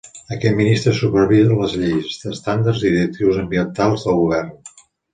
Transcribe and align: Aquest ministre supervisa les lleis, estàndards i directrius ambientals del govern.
Aquest 0.35 0.55
ministre 0.59 0.93
supervisa 0.99 1.59
les 1.59 1.77
lleis, 1.83 2.17
estàndards 2.33 2.83
i 2.89 2.95
directrius 2.97 3.41
ambientals 3.47 4.11
del 4.11 4.23
govern. 4.27 4.55